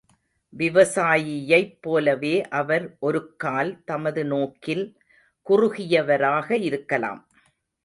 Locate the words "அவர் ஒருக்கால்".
2.51-3.71